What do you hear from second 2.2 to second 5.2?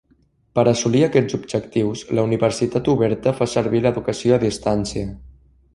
la Universitat Oberta fa servir l'educació a distància.